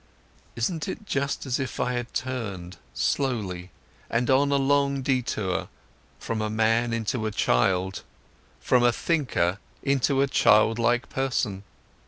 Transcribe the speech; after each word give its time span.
Isn't 0.55 0.87
it 0.87 1.05
just 1.05 1.45
as 1.45 1.59
if 1.59 1.79
I 1.79 1.93
had 1.93 2.11
turned 2.11 2.77
slowly 2.91 3.69
and 4.09 4.31
on 4.31 4.51
a 4.51 4.55
long 4.55 5.03
detour 5.03 5.67
from 6.17 6.41
a 6.41 6.49
man 6.49 6.91
into 6.91 7.27
a 7.27 7.31
child, 7.31 8.01
from 8.59 8.81
a 8.81 8.91
thinker 8.91 9.59
into 9.83 10.23
a 10.23 10.27
childlike 10.27 11.09
person? 11.11 11.61